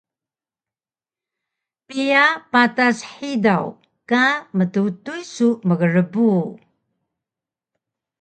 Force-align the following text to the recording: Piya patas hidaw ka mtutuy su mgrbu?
Piya 1.87 2.25
patas 2.51 2.97
hidaw 3.15 3.65
ka 4.09 4.23
mtutuy 4.57 5.21
su 5.33 5.49
mgrbu? 5.69 6.27